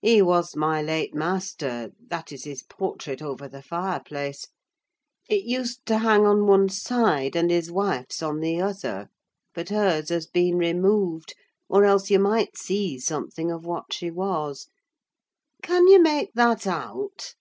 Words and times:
He 0.00 0.22
was 0.22 0.56
my 0.56 0.80
late 0.80 1.14
master: 1.14 1.90
that 2.06 2.32
is 2.32 2.44
his 2.44 2.62
portrait 2.62 3.20
over 3.20 3.46
the 3.46 3.60
fireplace. 3.60 4.46
It 5.28 5.44
used 5.44 5.84
to 5.84 5.98
hang 5.98 6.24
on 6.24 6.46
one 6.46 6.70
side, 6.70 7.36
and 7.36 7.50
his 7.50 7.70
wife's 7.70 8.22
on 8.22 8.40
the 8.40 8.62
other; 8.62 9.10
but 9.52 9.68
hers 9.68 10.08
has 10.08 10.26
been 10.26 10.56
removed, 10.56 11.34
or 11.68 11.84
else 11.84 12.08
you 12.10 12.18
might 12.18 12.56
see 12.56 12.98
something 12.98 13.50
of 13.50 13.66
what 13.66 13.92
she 13.92 14.10
was. 14.10 14.68
Can 15.62 15.86
you 15.86 16.00
make 16.02 16.32
that 16.32 16.66
out? 16.66 17.34